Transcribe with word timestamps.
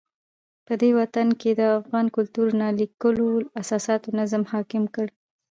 پدغه 0.65 0.91
وطن 0.99 1.27
کې 1.39 1.51
د 1.59 1.61
افغان 1.79 2.05
کلتور 2.15 2.47
نا 2.61 2.67
لیکلو 2.79 3.27
اساساتو 3.61 4.07
نظم 4.19 4.43
حاکم 4.51 4.83
کړی. 4.95 5.13